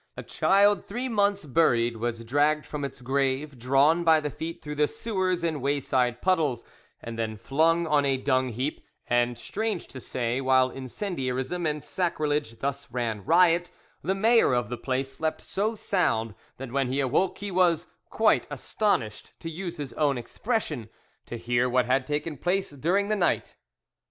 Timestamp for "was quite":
17.51-18.47